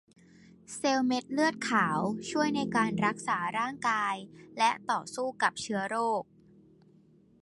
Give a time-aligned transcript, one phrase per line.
[0.75, 1.99] เซลล์เม็ดเลือดขาว
[2.29, 4.15] ช่วยในการรักษาร่างกาย
[4.57, 6.23] และต่อสู้กับเชื้อโรค